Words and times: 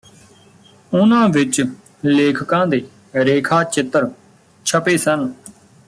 ਉਨ੍ਹਾਂ 0.91 1.27
ਵਿਚ 1.29 1.61
ਲੇਖਕਾਂ 2.05 2.65
ਦੇ 2.67 2.81
ਰੇਖਾ 3.15 3.63
ਚਿੱਤਰ 3.63 4.09
ਛਪੇ 4.65 4.97
ਸਨ 4.97 5.31